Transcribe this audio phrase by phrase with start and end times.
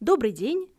[0.00, 0.71] Добрый день!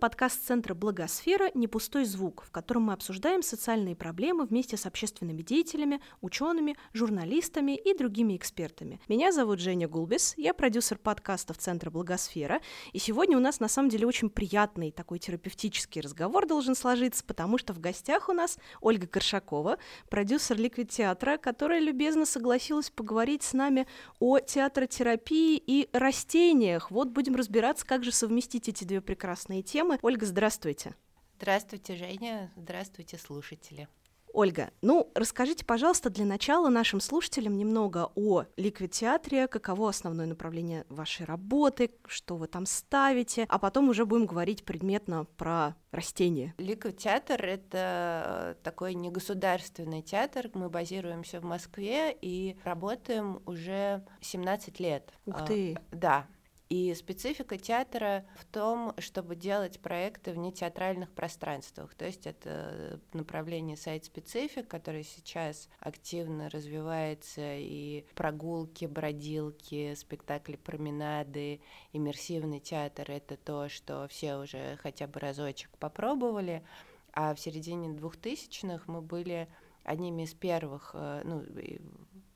[0.00, 5.42] Подкаст Центра Благосфера «Не пустой звук», в котором мы обсуждаем социальные проблемы вместе с общественными
[5.42, 8.98] деятелями, учеными, журналистами и другими экспертами.
[9.08, 12.62] Меня зовут Женя Гулбис, я продюсер подкастов Центра Благосфера,
[12.94, 17.58] и сегодня у нас на самом деле очень приятный такой терапевтический разговор должен сложиться, потому
[17.58, 19.76] что в гостях у нас Ольга Коршакова,
[20.08, 23.86] продюсер Ликвид Театра, которая любезно согласилась поговорить с нами
[24.18, 26.90] о театротерапии и растениях.
[26.90, 29.89] Вот будем разбираться, как же совместить эти две прекрасные темы.
[30.02, 30.94] Ольга, здравствуйте.
[31.36, 32.52] Здравствуйте, Женя.
[32.56, 33.88] Здравствуйте, слушатели.
[34.32, 40.84] Ольга, ну расскажите, пожалуйста, для начала нашим слушателям немного о Liquid Театре, каково основное направление
[40.88, 46.54] вашей работы, что вы там ставите, а потом уже будем говорить предметно про растения.
[46.58, 50.50] Liquid Театр— это такой негосударственный театр.
[50.54, 55.12] Мы базируемся в Москве и работаем уже 17 лет.
[55.26, 55.74] Ух ты!
[55.74, 56.26] А, да,
[56.70, 61.94] и специфика театра в том, чтобы делать проекты в нетеатральных пространствах.
[61.94, 71.60] То есть это направление сайт-специфик, которое сейчас активно развивается, и прогулки, бродилки, спектакли, променады,
[71.92, 76.64] иммерсивный театр— это то, что все уже хотя бы разочек попробовали.
[77.12, 79.48] А в середине двухтысячных мы были
[79.82, 81.44] одними из первых, э, ну,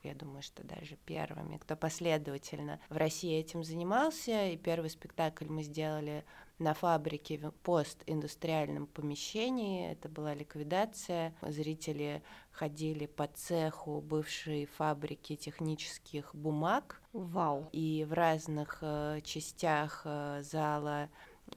[0.05, 4.47] я думаю, что даже первыми, кто последовательно в России этим занимался.
[4.47, 6.23] И первый спектакль мы сделали
[6.59, 9.91] на фабрике в постиндустриальном помещении.
[9.91, 11.35] Это была ликвидация.
[11.41, 17.01] Зрители ходили по цеху бывшей фабрики технических бумаг.
[17.11, 17.67] Вау!
[17.71, 21.09] И в разных э, частях э, зала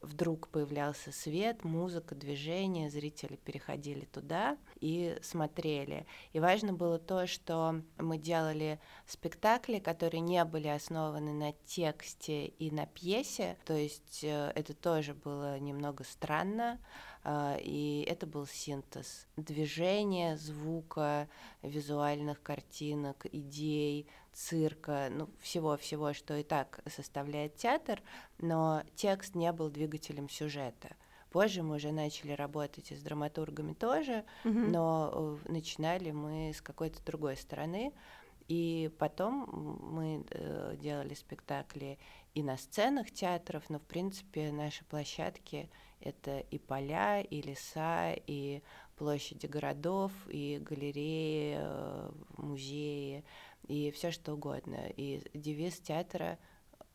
[0.03, 6.07] вдруг появлялся свет, музыка, движение, зрители переходили туда и смотрели.
[6.33, 12.71] И важно было то, что мы делали спектакли, которые не были основаны на тексте и
[12.71, 16.79] на пьесе, то есть э, это тоже было немного странно,
[17.27, 21.29] и это был синтез движения, звука,
[21.63, 28.03] визуальных картинок, идей, цирка, ну, всего-всего, что и так составляет театр,
[28.39, 30.97] но текст не был двигателем сюжета.
[31.31, 34.69] Позже мы уже начали работать и с драматургами тоже, mm-hmm.
[34.69, 37.93] но э, начинали мы с какой-то другой стороны.
[38.49, 39.47] И потом
[39.83, 41.99] мы э, делали спектакли
[42.35, 45.69] и на сценах театров, но в принципе наши площадки
[46.01, 48.63] это и поля, и леса, и
[48.97, 53.25] площади городов, и галереи, э, музеи,
[53.67, 54.89] и все что угодно.
[54.97, 56.39] И девиз театра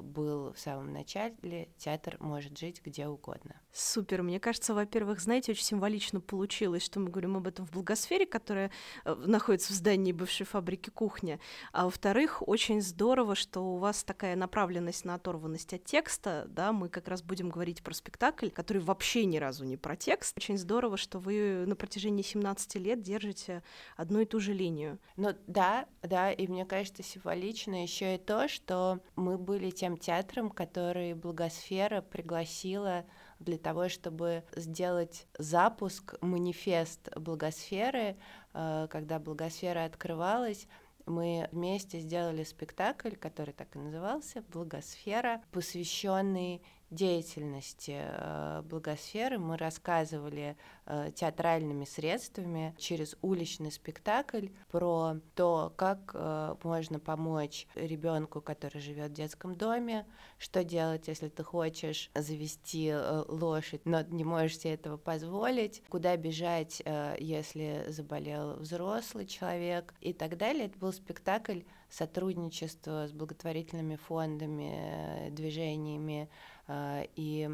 [0.03, 3.55] был в самом начале, театр может жить где угодно.
[3.71, 4.21] Супер.
[4.21, 8.69] Мне кажется, во-первых, знаете, очень символично получилось, что мы говорим об этом в благосфере, которая
[9.03, 11.39] э, находится в здании бывшей фабрики кухня.
[11.71, 16.45] А во-вторых, очень здорово, что у вас такая направленность на оторванность от текста.
[16.49, 20.37] Да, мы как раз будем говорить про спектакль, который вообще ни разу не про текст.
[20.37, 23.63] Очень здорово, что вы на протяжении 17 лет держите
[23.97, 24.99] одну и ту же линию.
[25.15, 30.49] Ну да, да, и мне кажется, символично еще и то, что мы были тем театром,
[30.49, 33.05] который благосфера пригласила
[33.39, 38.17] для того, чтобы сделать запуск, манифест благосферы,
[38.53, 40.67] э, когда благосфера открывалась,
[41.05, 50.55] мы вместе сделали спектакль, который так и назывался «Благосфера», посвященный деятельности э, благосферы мы рассказывали
[50.85, 59.11] э, театральными средствами через уличный спектакль про то, как э, можно помочь ребенку, который живет
[59.11, 60.05] в детском доме,
[60.37, 62.93] что делать, если ты хочешь завести
[63.27, 66.81] лошадь, но не можешь себе этого позволить, куда бежать,
[67.19, 70.65] если заболел взрослый человек и так далее.
[70.65, 76.29] Это был спектакль сотрудничества с благотворительными фондами, движениями
[76.69, 77.49] и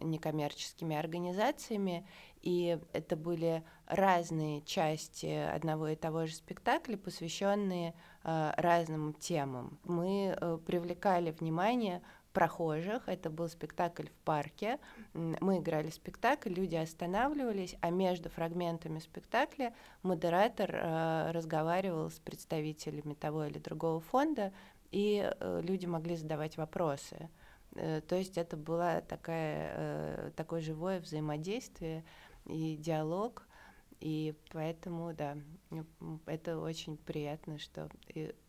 [0.00, 2.04] некоммерческими организациями,
[2.42, 7.94] и это были разные части одного и того же спектакля, посвященные
[8.24, 9.78] э, разным темам.
[9.84, 12.02] Мы э, привлекали внимание
[12.32, 13.08] прохожих.
[13.08, 14.78] Это был спектакль в парке.
[15.12, 23.46] Мы играли спектакль, люди останавливались, а между фрагментами спектакля модератор э, разговаривал с представителями того
[23.46, 24.52] или другого фонда,
[24.90, 27.28] и э, люди могли задавать вопросы.
[27.74, 32.04] Э, то есть это было такая, э, такое живое взаимодействие
[32.46, 33.46] и диалог,
[34.00, 35.36] и поэтому, да,
[36.26, 37.88] это очень приятно, что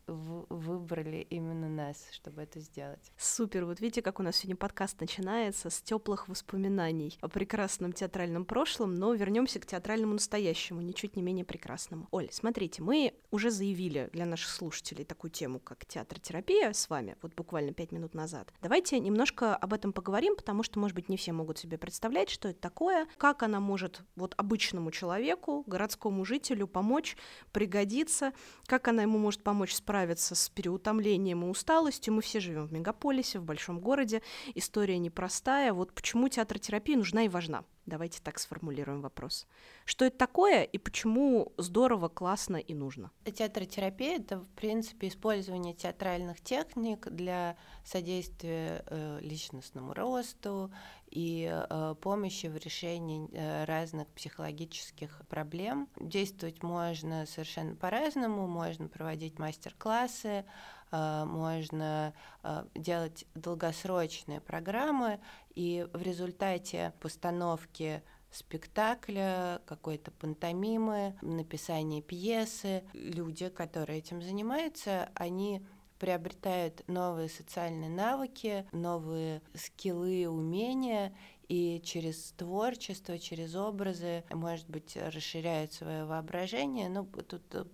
[0.10, 3.12] выбрали именно нас, чтобы это сделать.
[3.18, 3.66] Супер.
[3.66, 8.96] Вот видите, как у нас сегодня подкаст начинается с теплых воспоминаний о прекрасном театральном прошлом,
[8.96, 12.08] но вернемся к театральному настоящему, ничуть не менее прекрасному.
[12.12, 17.36] Оль, смотрите, мы уже заявили для наших слушателей такую тему, как театр-терапия с вами, вот
[17.36, 18.54] буквально пять минут назад.
[18.62, 22.50] Давайте немножко об этом поговорим, потому что, может быть, не все могут себе представлять, что
[22.50, 27.16] это такое, как она может вот обычному человеку, городскому жителю помочь,
[27.52, 28.34] пригодиться,
[28.66, 29.99] как она ему может помочь справиться
[30.36, 32.14] с переутомлением и усталостью.
[32.14, 34.22] Мы все живем в мегаполисе, в большом городе,
[34.56, 35.74] история непростая.
[35.74, 37.64] Вот почему театротерапия нужна и важна.
[37.90, 39.48] Давайте так сформулируем вопрос.
[39.84, 43.10] Что это такое и почему здорово, классно и нужно?
[43.26, 50.72] Театротерапия— это, в принципе, использование театральных техник для содействия э, личностному росту
[51.10, 55.90] и э, помощи в решении э, разных психологических проблем.
[56.00, 60.46] Действовать можно совершенно по-разному, можно проводить мастер-классы,
[60.92, 62.14] э, можно
[62.44, 65.20] э, делать долгосрочные программы,
[65.56, 72.84] и в результате постановки спектакля, какой-то пантомимы, написания пьесы.
[72.94, 75.66] Люди, которые этим занимаются, они
[76.00, 81.14] приобретают новые социальные навыки, новые скиллы, умения,
[81.48, 86.90] и через творчество, через образы, может быть, расширяют свое воображение.
[86.90, 87.66] Ну, тут э,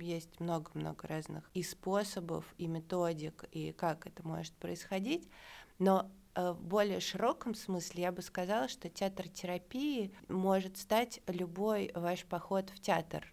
[0.00, 5.28] есть много-много разных и способов, и методик, и как это может происходить.
[5.78, 11.90] Но Э, в более широком смысле я бы сказала, что театр терапии может стать любой
[11.96, 13.26] ваш поход в театр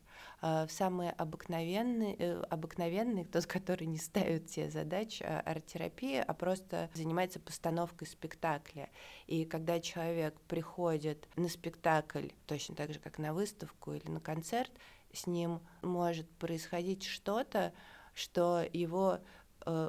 [0.46, 7.40] в самые обыкновенные, э, обыкновенные, тот, который не ставит себе задач арт-терапии, а просто занимается
[7.40, 8.90] постановкой спектакля.
[9.28, 14.72] И когда человек приходит на спектакль, точно так же, как на выставку или на концерт,
[15.14, 17.74] с ним может происходить что-то,
[18.14, 19.20] что его Э,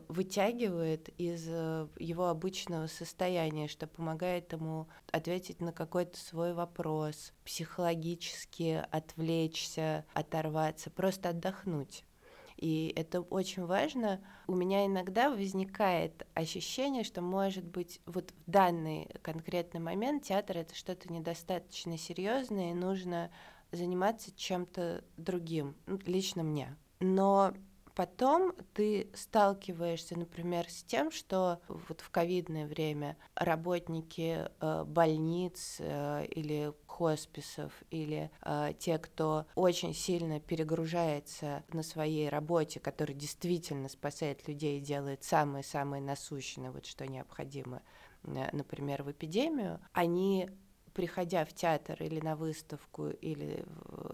[0.08, 8.84] вытягивает из э, его обычного состояния, что помогает ему ответить на какой-то свой вопрос, психологически
[8.90, 12.04] отвлечься, оторваться, просто отдохнуть.
[12.56, 14.20] И это очень важно.
[14.46, 20.74] У меня иногда возникает ощущение, что, может быть, вот в данный конкретный момент театр это
[20.74, 23.30] что-то недостаточно серьезное, и нужно
[23.72, 26.76] заниматься чем-то другим, ну, лично мне.
[27.00, 27.52] Но
[27.96, 36.26] Потом ты сталкиваешься, например, с тем, что вот в ковидное время работники э, больниц э,
[36.26, 44.46] или хосписов или э, те, кто очень сильно перегружается на своей работе, который действительно спасает
[44.46, 47.80] людей и делает самые-самые насущные, вот что необходимо,
[48.24, 50.50] например, в эпидемию, они
[50.96, 53.66] приходя в театр или на выставку или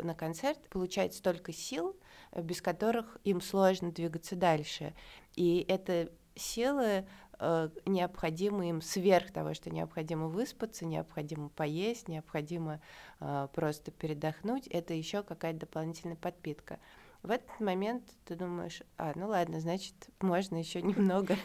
[0.03, 1.97] на концерт, получают столько сил,
[2.37, 4.93] без которых им сложно двигаться дальше.
[5.37, 7.07] И это силы
[7.39, 12.81] э, необходимы им сверх того, что необходимо выспаться, необходимо поесть, необходимо
[13.21, 14.67] э, просто передохнуть.
[14.67, 16.81] Это еще какая-то дополнительная подпитка.
[17.23, 21.37] В этот момент ты думаешь, а, ну ладно, значит, можно еще немного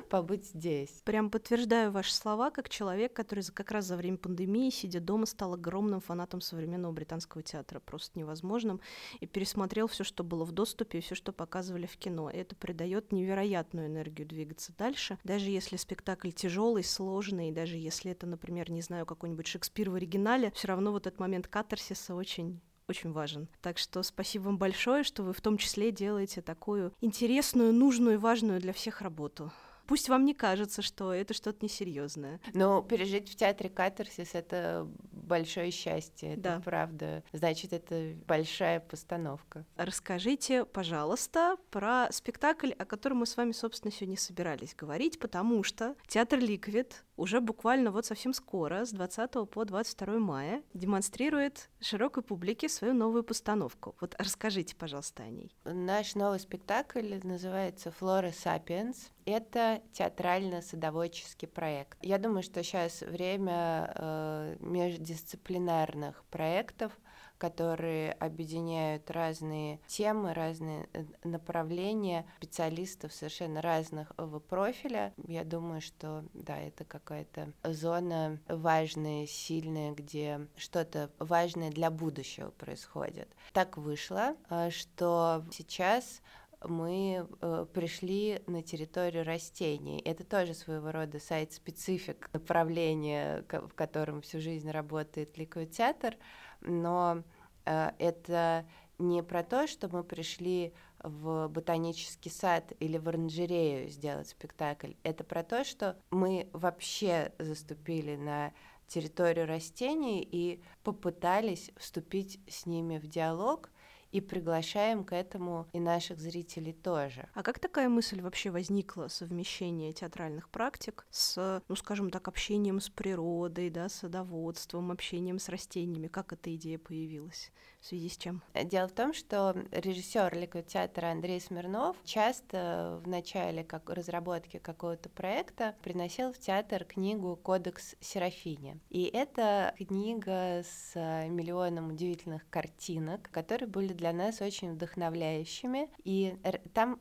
[0.08, 0.90] побыть здесь.
[1.04, 5.54] Прям подтверждаю ваши слова, как человек, который как раз за время пандемии, сидя дома, стал
[5.54, 8.80] огромным фанатом современного британского театра, просто невозможным,
[9.20, 12.30] и пересмотрел все, что было в доступе, и все, что показывали в кино.
[12.30, 18.26] И это придает невероятную энергию двигаться дальше, даже если спектакль тяжелый, сложный, даже если это,
[18.26, 23.12] например, не знаю, какой-нибудь Шекспир в оригинале, все равно вот этот момент катарсиса очень очень
[23.12, 23.48] важен.
[23.62, 28.18] Так что спасибо вам большое, что вы в том числе делаете такую интересную, нужную и
[28.18, 29.50] важную для всех работу.
[29.86, 32.40] Пусть вам не кажется, что это что-то несерьезное.
[32.54, 36.60] Но пережить в театре катарсис это большое счастье, это да.
[36.60, 37.22] правда.
[37.32, 39.64] Значит, это большая постановка.
[39.76, 45.94] Расскажите, пожалуйста, про спектакль, о котором мы с вами, собственно, сегодня собирались говорить, потому что
[46.06, 52.68] театр Ликвид уже буквально вот совсем скоро, с 20 по 22 мая, демонстрирует широкой публике
[52.68, 53.94] свою новую постановку.
[54.00, 55.54] Вот расскажите, пожалуйста, о ней.
[55.64, 59.10] Наш новый спектакль называется «Флора Сапиенс».
[59.24, 61.96] Это театрально-садоводческий проект.
[62.02, 66.92] Я думаю, что сейчас время э, междисциплинарных проектов—
[67.42, 74.12] которые объединяют разные темы, разные э, направления специалистов совершенно разных
[74.48, 75.12] профиля.
[75.26, 83.28] Я думаю, что да, это какая-то зона важная, сильная, где что-то важное для будущего происходит.
[83.52, 86.22] Так вышло, э, что сейчас
[86.64, 90.00] мы э, пришли на территорию растений.
[90.00, 96.14] Это тоже своего рода сайт-специфик направления, в котором всю жизнь работает Theater,
[96.60, 97.22] но
[97.64, 98.66] э, это
[98.98, 104.92] не про то, что мы пришли в ботанический сад или в оранжерею сделать спектакль.
[105.02, 108.52] Это про то, что мы вообще заступили на
[108.86, 113.71] территорию растений и попытались вступить с ними в диалог
[114.12, 117.28] и приглашаем к этому и наших зрителей тоже.
[117.34, 122.88] А как такая мысль вообще возникла, совмещение театральных практик с, ну, скажем так, общением с
[122.88, 126.08] природой, да, садоводством, общением с растениями?
[126.08, 127.50] Как эта идея появилась?
[127.80, 128.42] В связи с чем?
[128.54, 135.74] Дело в том, что режиссер театра Андрей Смирнов часто в начале как разработки какого-то проекта
[135.82, 138.78] приносил в театр книгу «Кодекс Серафине».
[138.90, 140.94] И это книга с
[141.28, 145.88] миллионом удивительных картинок, которые были для нас очень вдохновляющими.
[146.02, 146.36] И
[146.74, 146.98] там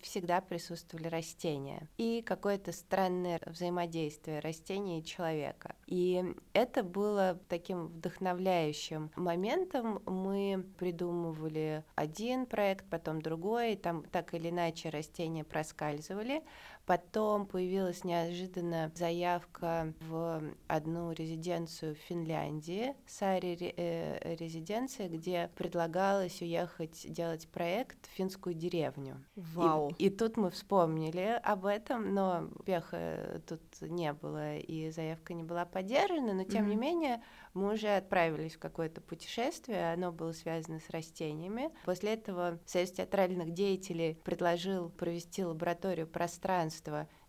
[0.00, 5.74] всегда присутствовали растения и какое-то странное взаимодействие растения и человека.
[5.86, 6.22] И
[6.52, 10.02] это было таким вдохновляющим моментом.
[10.06, 16.42] Мы придумывали один проект, потом другой, там так или иначе растения проскальзывали.
[16.86, 27.10] Потом появилась неожиданно заявка в одну резиденцию в Финляндии, Сари э, резиденция, где предлагалось уехать
[27.10, 29.24] делать проект в финскую деревню.
[29.36, 29.94] Вау!
[29.98, 35.42] И, и тут мы вспомнили об этом, но успеха тут не было, и заявка не
[35.42, 36.68] была поддержана, но тем mm-hmm.
[36.68, 37.22] не менее
[37.54, 41.70] мы уже отправились в какое-то путешествие, оно было связано с растениями.
[41.84, 46.73] После этого Союз театральных деятелей предложил провести лабораторию пространства,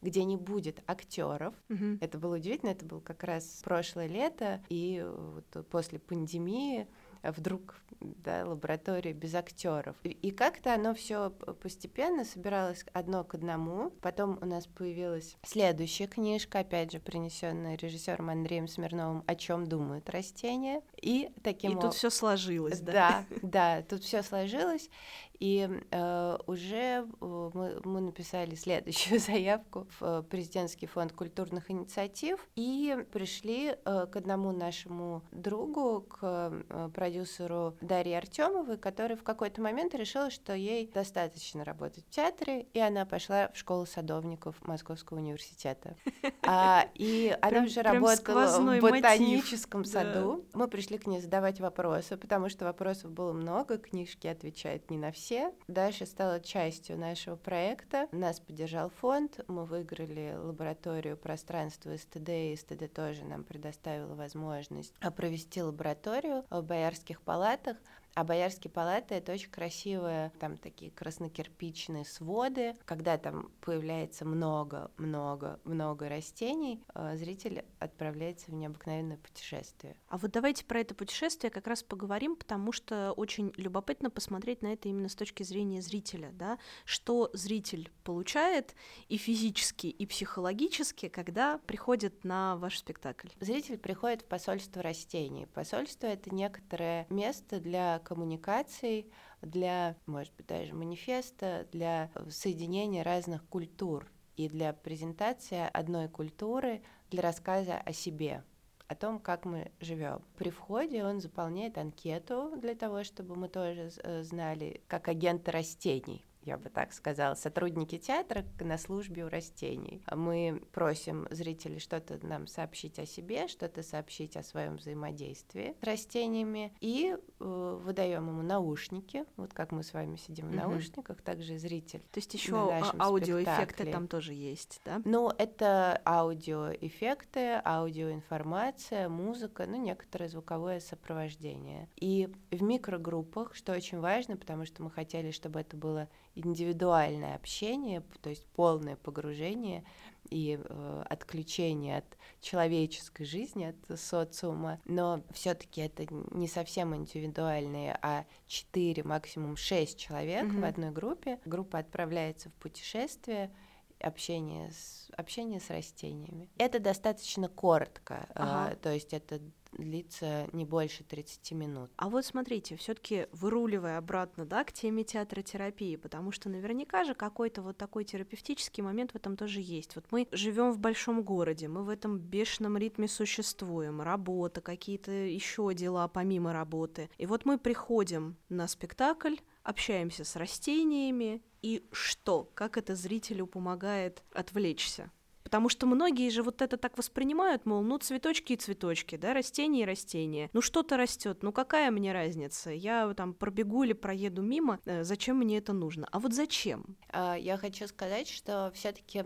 [0.02, 1.54] где не будет актеров.
[1.70, 1.98] Mm-hmm.
[2.02, 6.88] Это было удивительно, это было как раз прошлое лето, и вот после пандемии
[7.32, 9.96] вдруг да, лаборатория без актеров.
[10.04, 13.92] И, и как-то оно все постепенно собиралось одно к одному.
[14.02, 20.10] Потом у нас появилась следующая книжка, опять же, принесенная режиссером Андреем Смирновым «О чем думают
[20.10, 20.82] растения».
[21.02, 23.26] И таким И тут все сложилось, да?
[23.30, 24.90] Да, да, тут все сложилось.
[25.40, 32.40] И э, уже э, мы, мы написали следующую заявку в э, президентский фонд культурных инициатив
[32.56, 39.62] и пришли э, к одному нашему другу, к э, продюсеру Дарье Артемовой, который в какой-то
[39.62, 45.18] момент решила, что ей достаточно работать в театре, и она пошла в школу садовников Московского
[45.18, 45.96] университета.
[46.48, 50.46] А, и она уже работала в ботаническом саду.
[50.54, 55.12] Мы пришли к ней задавать вопросы, потому что вопросов было много, книжки отвечают не на
[55.12, 55.52] все все.
[55.68, 58.08] Дальше стала частью нашего проекта.
[58.12, 65.64] Нас поддержал фонд, мы выиграли лабораторию пространства СТД, и СТД тоже нам предоставила возможность провести
[65.64, 67.78] лабораторию в Боярских палатах.
[68.16, 72.74] А Боярские палаты— это очень красивые, там такие краснокирпичные своды.
[72.86, 79.98] Когда там появляется много-много-много растений, э, зритель отправляется в необыкновенное путешествие.
[80.08, 84.68] А вот давайте про это путешествие как раз поговорим, потому что очень любопытно посмотреть на
[84.68, 88.76] это именно с точки зрения зрителя, да, что зритель получает
[89.10, 93.28] и физически, и психологически, когда приходит на ваш спектакль.
[93.42, 95.48] Зритель приходит в посольство растений.
[95.48, 104.08] Посольство— это некоторое место для коммуникаций, для, может быть, даже манифеста, для соединения разных культур
[104.38, 108.44] и для презентации одной культуры, для рассказа о себе
[108.88, 110.22] о том, как мы живем.
[110.38, 116.24] При входе он заполняет анкету для того, чтобы мы тоже э, знали, как агенты растений,
[116.46, 120.04] я бы так сказала, сотрудники театра на службе у растений.
[120.12, 126.74] Мы просим зрителей что-то нам сообщить о себе, что-то сообщить о своем взаимодействии с растениями,
[126.82, 132.02] и э, выдаем ему наушники, вот как мы с вами сидим в наушниках, также зритель.
[132.12, 135.02] То есть еще а, аудиоэффекты там тоже есть, да?
[135.04, 141.90] Ну, это аудиоэффекты, аудиоинформация, музыка, ну, некоторое звуковое сопровождение.
[141.96, 148.04] И в микрогруппах, что очень важно, потому что мы хотели, чтобы это было индивидуальное общение,
[148.22, 149.84] то есть полное погружение
[150.30, 158.26] и э, отключение от человеческой жизни, от социума, но все-таки это не совсем индивидуальные, а
[158.48, 160.62] 4, максимум 6 человек mm-hmm.
[160.62, 161.40] в одной группе.
[161.46, 163.52] Группа отправляется в путешествие,
[164.00, 166.50] общение с, общение с растениями.
[166.58, 168.74] Это достаточно коротко, ага.
[168.74, 169.40] э, то есть это
[169.78, 171.92] длится не больше 30 минут.
[171.98, 177.62] А вот смотрите, все-таки выруливая обратно, да, к теме театротерапии, потому что наверняка же какой-то
[177.62, 179.96] вот такой терапевтический момент в этом тоже есть.
[179.96, 185.74] Вот мы живем в большом городе, мы в этом бешеном ритме существуем, работа, какие-то еще
[185.74, 187.10] дела помимо работы.
[187.18, 192.50] И вот мы приходим на спектакль, общаемся с растениями, и что?
[192.54, 195.12] Как это зрителю помогает отвлечься?
[195.56, 199.84] Потому что многие же вот это так воспринимают, мол, ну цветочки и цветочки, да, растения
[199.84, 200.50] и растения.
[200.52, 202.72] Ну что-то растет, ну какая мне разница?
[202.72, 206.10] Я там пробегу или проеду мимо, э, зачем мне это нужно?
[206.12, 206.98] А вот зачем?
[207.08, 209.24] А, я хочу сказать, что все-таки,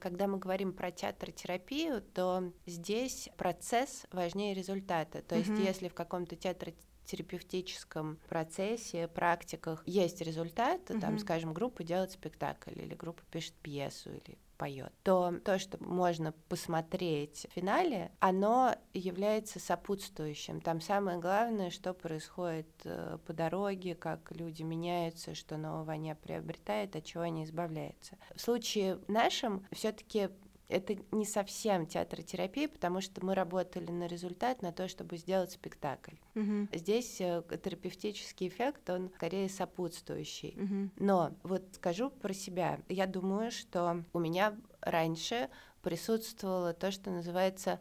[0.00, 5.20] когда мы говорим про театротерапию, то здесь процесс важнее результата.
[5.22, 5.66] То есть, mm-hmm.
[5.66, 11.00] если в каком-то театре терапевтическом процессе, практиках есть результат, mm-hmm.
[11.00, 16.32] там, скажем, группа делает спектакль или группа пишет пьесу или поет, то то, что можно
[16.48, 20.60] посмотреть в финале, оно является сопутствующим.
[20.60, 26.94] Там самое главное, что происходит э, по дороге, как люди меняются, что нового они приобретают,
[26.94, 28.16] от чего они избавляются.
[28.36, 30.28] В случае нашем все-таки
[30.72, 36.16] это не совсем театротерапия, потому что мы работали на результат, на то, чтобы сделать спектакль.
[36.34, 36.68] Угу.
[36.72, 40.56] Здесь э, терапевтический эффект, он скорее сопутствующий.
[40.56, 40.90] Угу.
[41.04, 42.80] Но вот скажу про себя.
[42.88, 45.50] Я думаю, что у меня раньше
[45.82, 47.80] присутствовало то, что называется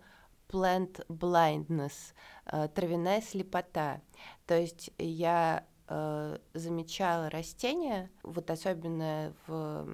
[0.50, 2.14] plant blindness,
[2.46, 4.02] э, травяная слепота.
[4.46, 9.88] То есть я э, замечала растения, вот особенно в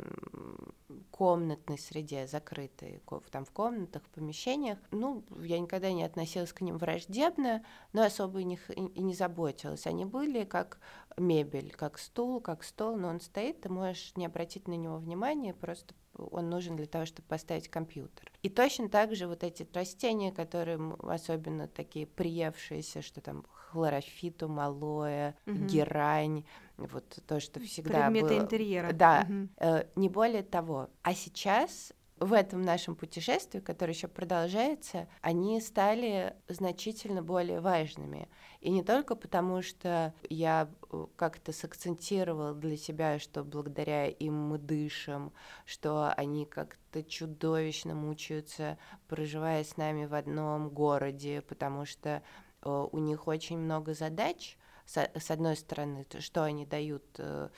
[1.10, 3.02] комнатной среде, закрытой,
[3.32, 4.78] там в комнатах, в помещениях.
[4.92, 7.64] Ну, я никогда не относилась к ним враждебно,
[7.94, 9.88] но особо них и не заботилась.
[9.88, 10.80] Они были как
[11.18, 15.54] мебель, как стул, как стол, но он стоит, ты можешь не обратить на него внимания,
[15.54, 18.32] просто он нужен для того, чтобы поставить компьютер.
[18.44, 25.34] И точно так же вот эти растения, которые особенно такие приевшиеся, что там хлорофиту, малоэ,
[25.46, 25.56] угу.
[25.66, 26.46] герань,
[26.78, 28.40] вот то, что всегда Предметы было.
[28.40, 28.94] интерьера.
[28.94, 29.50] Да, угу.
[29.58, 30.90] э, не более того.
[31.04, 38.28] А сейчас в этом нашем путешествии, которое еще продолжается, они стали значительно более важными.
[38.60, 44.58] И не только потому, что я э, как-то сакцентировала для себя, что благодаря им мы
[44.58, 45.32] дышим,
[45.66, 52.24] что они как-то чудовищно мучаются, проживая с нами в одном городе, потому что
[52.64, 54.58] э, у них очень много задач,
[54.88, 57.50] с одной стороны, что они дают э,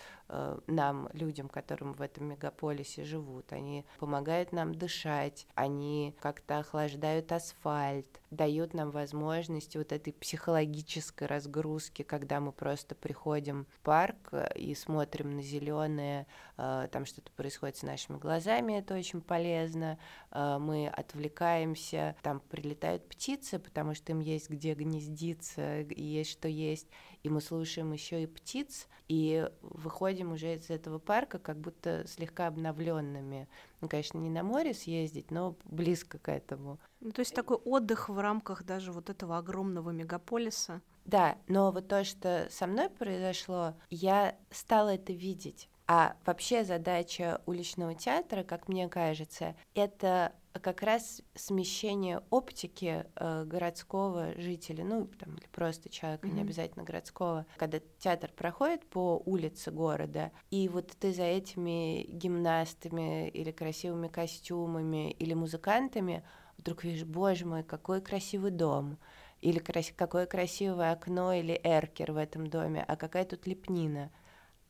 [0.67, 3.51] нам, людям, которым в этом мегаполисе живут.
[3.51, 12.03] Они помогают нам дышать, они как-то охлаждают асфальт, дают нам возможность вот этой психологической разгрузки,
[12.03, 16.27] когда мы просто приходим в парк э, и смотрим на зеленое,
[16.57, 19.97] э, там что-то происходит с нашими глазами, это очень полезно.
[20.31, 26.87] Мы отвлекаемся, там прилетают птицы, потому что им есть где гнездиться, есть что есть,
[27.23, 32.05] и мы слушаем еще и птиц, и выходим выходим уже из этого парка как будто
[32.07, 33.47] слегка обновленными.
[33.81, 36.79] Ну, конечно, не на море съездить, но близко к этому.
[36.99, 40.81] Ну, то есть такой отдых в рамках даже вот этого огромного мегаполиса.
[41.05, 45.69] Да, но вот то, что со мной произошло, я стала это видеть.
[45.87, 54.33] А вообще задача уличного театра, как мне кажется, это как раз смещение оптики э, городского
[54.39, 56.33] жителя, ну там или просто человека, mm-hmm.
[56.33, 63.29] не обязательно городского, когда театр проходит по улице города, и вот ты за этими гимнастами
[63.29, 66.23] или красивыми костюмами или музыкантами
[66.57, 68.97] вдруг видишь, боже мой, какой красивый дом,
[69.41, 74.11] или крас- какое красивое окно или эркер в этом доме, а какая тут лепнина.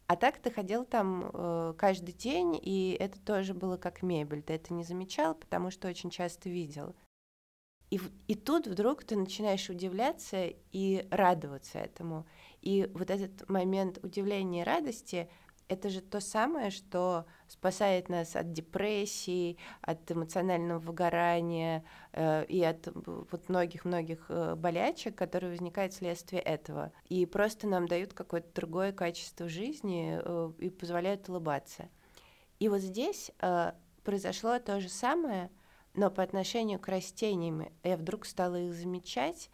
[0.10, 4.42] А так ты ходил там э, каждый день, и это тоже было как мебель.
[4.42, 6.96] Ты это не замечал, потому что очень часто видел.
[7.92, 12.26] И, и тут вдруг ты начинаешь удивляться и радоваться этому.
[12.62, 15.30] И вот этот момент удивления и радости
[15.70, 22.90] это же то самое, что спасает нас от депрессии, от эмоционального выгорания э, и от
[22.96, 26.92] вот многих-многих э, болячек, которые возникают вследствие этого.
[27.08, 31.88] И просто нам дают какое-то другое качество жизни э, и позволяют улыбаться.
[32.60, 35.52] И вот здесь э, произошло то же самое,
[35.94, 39.52] но по отношению к растениям я вдруг стала их замечать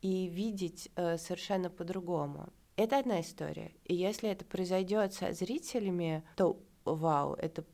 [0.00, 2.52] и видеть э, совершенно по-другому.
[2.76, 3.72] Это одна история.
[3.84, 7.64] И если это произойдет со зрителями, то вау, это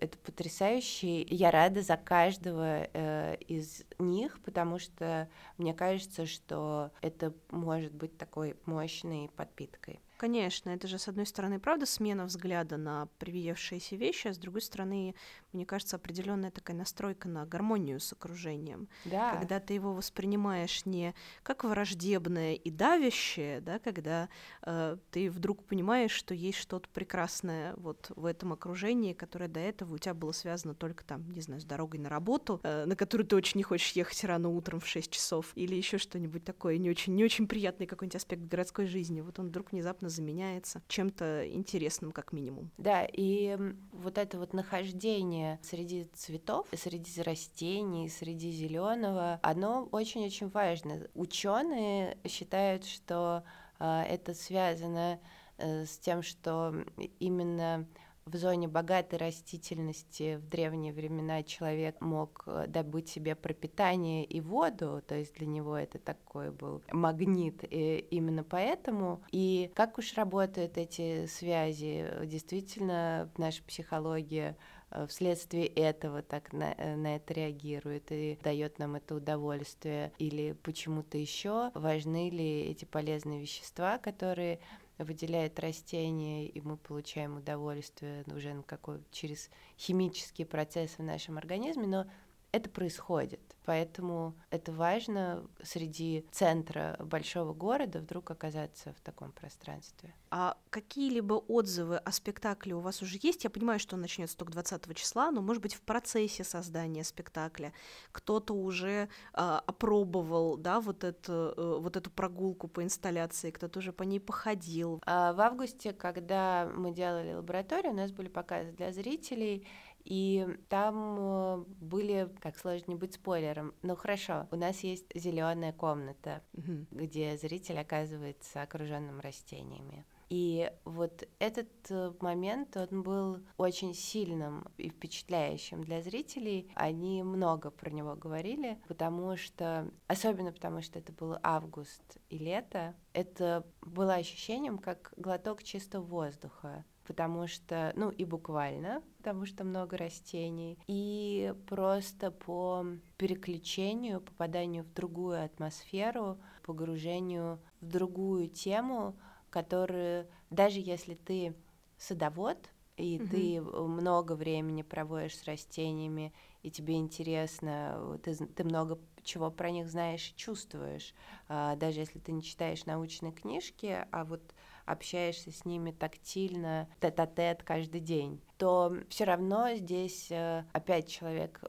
[0.00, 1.22] это потрясающе.
[1.22, 8.16] Я рада за каждого э, из них, потому что мне кажется, что это может быть
[8.16, 10.00] такой мощной подпиткой.
[10.22, 14.62] Конечно, это же, с одной стороны, правда, смена взгляда на привиевшиеся вещи, а с другой
[14.62, 15.16] стороны,
[15.52, 18.88] мне кажется, определенная такая настройка на гармонию с окружением.
[19.04, 19.34] Да.
[19.34, 24.28] Когда ты его воспринимаешь не как враждебное и давящее, да, когда
[24.64, 29.94] э, ты вдруг понимаешь, что есть что-то прекрасное вот в этом окружении, которое до этого
[29.94, 33.26] у тебя было связано только там, не знаю, с дорогой на работу, э, на которую
[33.26, 36.90] ты очень не хочешь ехать рано утром в 6 часов, или еще что-нибудь такое, не
[36.90, 39.20] очень, не очень приятный какой-нибудь аспект городской жизни.
[39.20, 42.70] Вот он вдруг внезапно заменяется чем-то интересным, как минимум.
[42.78, 43.58] Да, и
[43.92, 51.08] вот это вот нахождение среди цветов, среди растений, среди зеленого, оно очень-очень важно.
[51.14, 53.42] Ученые считают, что
[53.78, 55.18] э, это связано
[55.58, 56.74] э, с тем, что
[57.18, 57.86] именно
[58.24, 65.02] в зоне богатой растительности в древние времена человек мог э, добыть себе пропитание и воду,
[65.06, 69.22] то есть для него это такой был магнит и именно поэтому.
[69.32, 74.56] И как уж работают эти связи, действительно наша психология
[74.90, 80.52] э, вследствие этого так на, э, на это реагирует и дает нам это удовольствие, или
[80.62, 84.60] почему-то еще важны ли эти полезные вещества, которые
[85.04, 91.86] выделяет растение, и мы получаем удовольствие уже на какой, через химические процессы в нашем организме,
[91.86, 92.06] но
[92.52, 93.40] это происходит.
[93.64, 100.14] Поэтому это важно среди центра большого города вдруг оказаться в таком пространстве.
[100.30, 103.44] А какие-либо отзывы о спектакле у вас уже есть?
[103.44, 107.72] Я понимаю, что он начнется только 20 числа, но, может быть, в процессе создания спектакля
[108.10, 113.92] кто-то уже э, опробовал, да, вот эту, э, вот эту прогулку по инсталляции, кто-то уже
[113.92, 115.00] по ней походил.
[115.06, 119.66] А в августе, когда мы делали лабораторию, у нас были показы для зрителей,
[120.04, 125.72] и там э, были, как сложно не быть спойлером, ну хорошо, у нас есть зеленая
[125.72, 126.86] комната, угу.
[126.90, 130.04] где зритель оказывается окруженным растениями.
[130.28, 136.70] И вот этот э, момент, он был очень сильным и впечатляющим для зрителей.
[136.74, 142.94] Они много про него говорили, потому что, особенно потому что это был август и лето,
[143.12, 149.96] это было ощущением как глоток чистого воздуха потому что, ну и буквально, потому что много
[149.96, 152.84] растений, и просто по
[153.18, 159.16] переключению, попаданию в другую атмосферу, погружению в другую тему,
[159.48, 161.54] которую даже если ты
[161.98, 162.58] садовод,
[162.96, 166.32] и mm ты много времени проводишь с растениями,
[166.64, 171.14] и тебе интересно, ты, ты много чего про них знаешь и чувствуешь,
[171.48, 174.42] а, даже если ты не читаешь научные книжки, а вот
[174.84, 181.62] общаешься с ними тактильно, тет-а-тет каждый день, то все равно здесь э, опять человек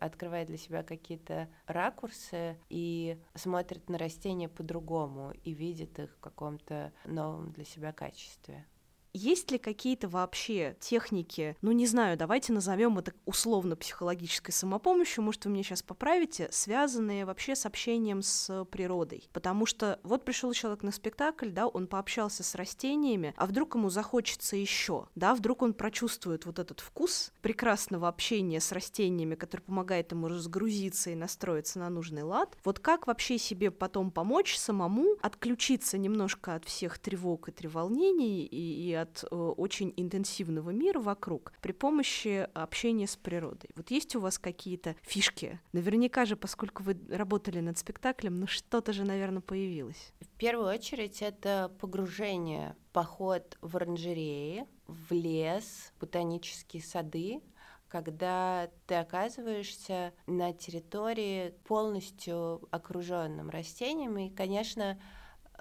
[0.00, 6.92] открывает для себя какие-то ракурсы и смотрит на растения по-другому и видит их в каком-то
[7.04, 8.66] новом для себя качестве.
[9.12, 15.44] Есть ли какие-то вообще техники, ну не знаю, давайте назовем это условно психологической самопомощью, может
[15.44, 19.28] вы меня сейчас поправите, связанные вообще с общением с природой?
[19.32, 23.90] Потому что вот пришел человек на спектакль, да, он пообщался с растениями, а вдруг ему
[23.90, 30.12] захочется еще, да, вдруг он прочувствует вот этот вкус прекрасного общения с растениями, который помогает
[30.12, 32.56] ему разгрузиться и настроиться на нужный лад.
[32.64, 38.88] Вот как вообще себе потом помочь самому отключиться немножко от всех тревог и треволнений и,
[38.88, 43.70] и от э, очень интенсивного мира вокруг при помощи общения с природой.
[43.74, 45.60] Вот есть у вас какие-то фишки?
[45.72, 50.12] Наверняка же, поскольку вы работали над спектаклем, ну что-то же, наверное, появилось.
[50.20, 57.42] В первую очередь это погружение, поход в оранжереи, в лес, ботанические сады,
[57.88, 64.28] когда ты оказываешься на территории полностью окруженным растениями.
[64.28, 65.00] И, конечно,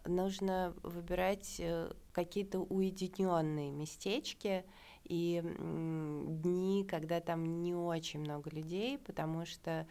[0.08, 4.66] нужно выбирать э, какие-то уединенные местечки
[5.04, 9.88] и дни, когда там не очень много людей, потому что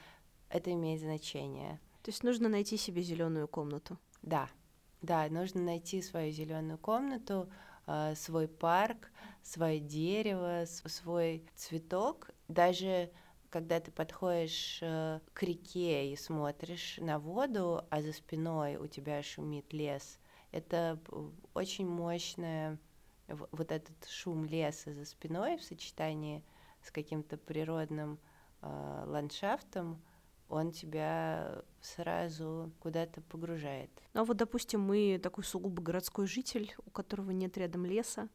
[0.49, 1.81] это имеет значение.
[2.03, 3.99] То есть нужно найти себе зеленую комнату.
[4.23, 4.49] Да,
[5.03, 7.51] да, нужно найти свою зеленую комнату,
[7.87, 9.11] э, свой парк,
[9.43, 12.31] свое дерево, свой цветок.
[12.49, 13.11] Даже
[13.51, 19.23] когда ты подходишь э, к реке и смотришь на воду, а за спиной у тебя
[19.23, 20.19] шумит лес,
[20.53, 20.99] это
[21.55, 22.79] очень мощное
[23.29, 26.45] вот этот шум леса за спиной в сочетании
[26.83, 28.19] с каким-то природным
[28.63, 30.03] э, ландшафтом,
[30.49, 33.91] он тебя сразу куда-то погружает.
[34.15, 38.29] Ну а вот, допустим, мы такой сугубо городской житель, у которого нет рядом леса.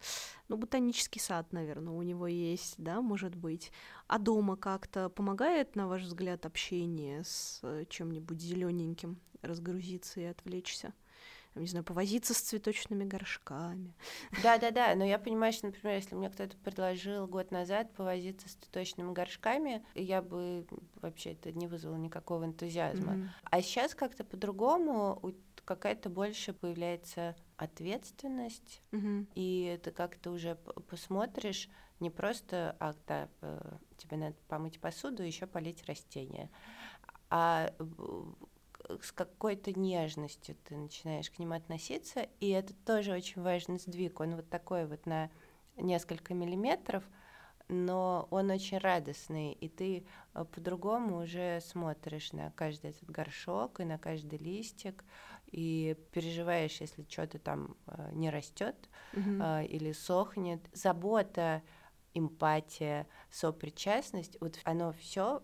[0.47, 3.71] Ну, ботанический сад, наверное, у него есть, да, может быть.
[4.07, 10.93] А дома как-то помогает, на ваш взгляд, общение с э, чем-нибудь зелененьким, разгрузиться и отвлечься?
[11.55, 13.93] Не знаю, повозиться с цветочными горшками.
[14.43, 14.95] Да, да, да.
[14.95, 19.85] Но я понимаю, что, например, если мне кто-то предложил год назад повозиться с цветочными горшками,
[19.95, 20.65] я бы
[21.01, 23.13] вообще это не вызвало никакого энтузиазма.
[23.13, 23.27] Mm-hmm.
[23.43, 25.21] А сейчас как-то по-другому
[25.65, 29.27] какая-то больше появляется ответственность, mm-hmm.
[29.35, 30.55] и ты как-то уже
[30.89, 36.49] посмотришь не просто, а да, э, тебе надо помыть посуду, еще полить растения,
[37.29, 37.73] а
[39.01, 44.19] с какой-то нежностью ты начинаешь к ним относиться, и это тоже очень важный сдвиг.
[44.19, 45.29] Он вот такой вот на
[45.77, 47.03] несколько миллиметров,
[47.67, 53.85] но он очень радостный, и ты э, по-другому уже смотришь на каждый этот горшок и
[53.85, 55.05] на каждый листик,
[55.47, 59.65] и переживаешь, если что-то там э, не растет mm-hmm.
[59.67, 60.61] или сохнет.
[60.73, 61.61] Забота,
[62.13, 65.41] эмпатия, сопричастность, вот оно все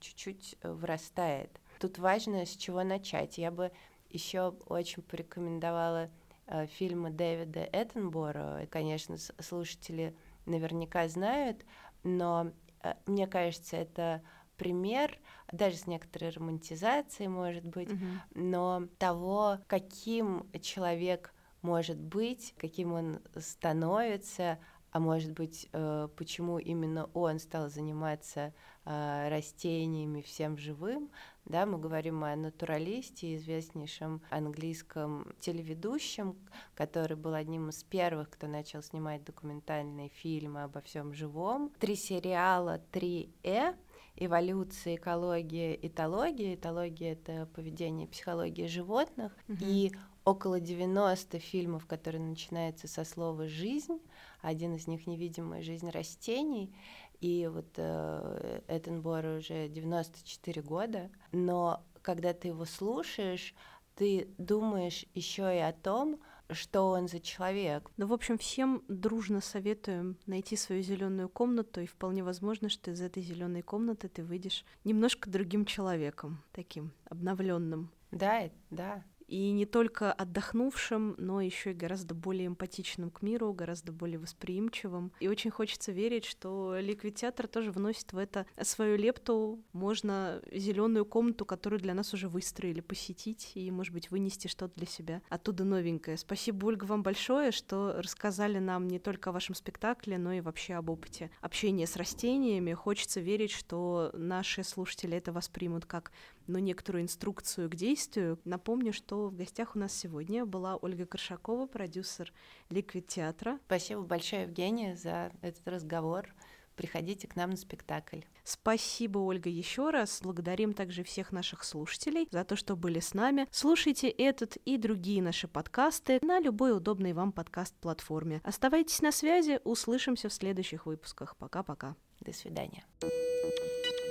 [0.00, 1.60] чуть-чуть вырастает.
[1.80, 3.38] Тут важно, с чего начать.
[3.38, 3.72] Я бы
[4.10, 6.10] еще очень порекомендовала
[6.46, 8.68] э, фильмы Дэвида Эттенбора.
[8.70, 10.14] Конечно, слушатели
[10.44, 11.64] наверняка знают,
[12.02, 14.22] но э, мне кажется, это
[14.58, 15.18] пример,
[15.50, 18.18] даже с некоторой романтизацией, может быть, mm-hmm.
[18.34, 24.58] но того, каким человек может быть, каким он становится,
[24.90, 28.52] а может быть, э, почему именно он стал заниматься
[28.84, 31.10] э, растениями, всем живым,
[31.44, 36.36] да, мы говорим о натуралисте, известнейшем английском телеведущем,
[36.74, 41.72] который был одним из первых, кто начал снимать документальные фильмы обо всем живом.
[41.78, 43.74] Три сериала, три «э»,
[44.20, 46.54] эволюция, экология, этология.
[46.54, 49.32] Этология— это поведение психология животных.
[49.48, 49.58] Mm-hmm.
[49.62, 49.92] И
[50.24, 53.98] около 90 фильмов, которые начинаются со слова «жизнь».
[54.42, 56.72] Один из них «Невидимая жизнь растений».
[57.20, 63.54] И вот э, Эттенбор уже 94 года, но когда ты его слушаешь,
[63.94, 66.18] ты думаешь еще и о том,
[66.52, 67.90] что он за человек.
[67.96, 73.00] Ну, в общем, всем дружно советуем найти свою зеленую комнату, и вполне возможно, что из
[73.00, 77.90] этой зеленой комнаты ты выйдешь немножко другим человеком, таким обновленным.
[78.10, 83.92] Да, да и не только отдохнувшим, но еще и гораздо более эмпатичным к миру, гораздо
[83.92, 85.12] более восприимчивым.
[85.20, 89.60] И очень хочется верить, что Ликвид Театр тоже вносит в это свою лепту.
[89.72, 94.86] Можно зеленую комнату, которую для нас уже выстроили, посетить и, может быть, вынести что-то для
[94.86, 96.16] себя оттуда новенькое.
[96.16, 100.74] Спасибо, Ольга, вам большое, что рассказали нам не только о вашем спектакле, но и вообще
[100.74, 102.72] об опыте общения с растениями.
[102.72, 106.10] Хочется верить, что наши слушатели это воспримут как
[106.50, 108.38] ну, некоторую инструкцию к действию.
[108.44, 112.32] Напомню, что в гостях у нас сегодня была Ольга Коршакова, продюсер
[112.68, 113.58] Ликвид театра.
[113.66, 116.34] Спасибо большое, Евгения, за этот разговор.
[116.80, 118.20] Приходите к нам на спектакль.
[118.42, 120.20] Спасибо, Ольга, еще раз.
[120.22, 123.46] Благодарим также всех наших слушателей за то, что были с нами.
[123.50, 128.40] Слушайте этот и другие наши подкасты на любой удобной вам подкаст-платформе.
[128.44, 131.36] Оставайтесь на связи, услышимся в следующих выпусках.
[131.36, 131.96] Пока-пока.
[132.20, 132.84] До свидания.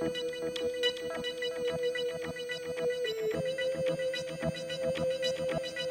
[0.00, 0.16] Thank
[5.80, 5.89] you.